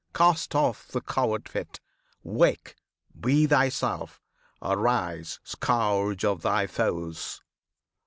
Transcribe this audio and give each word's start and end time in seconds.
cast 0.15 0.55
off 0.55 0.87
the 0.87 0.99
coward 0.99 1.47
fit! 1.47 1.79
Wake! 2.23 2.75
Be 3.19 3.45
thyself! 3.45 4.19
Arise, 4.59 5.39
Scourge 5.43 6.25
of 6.25 6.41
thy 6.41 6.65
Foes! 6.65 7.43